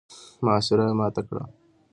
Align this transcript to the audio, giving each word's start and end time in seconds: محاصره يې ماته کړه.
محاصره 0.43 0.83
يې 0.89 0.93
ماته 0.99 1.21
کړه. 1.27 1.43